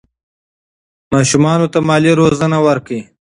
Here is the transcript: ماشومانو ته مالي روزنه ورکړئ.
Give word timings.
ماشومانو 1.13 1.67
ته 1.73 1.79
مالي 1.87 2.11
روزنه 2.21 2.57
ورکړئ. 2.67 3.01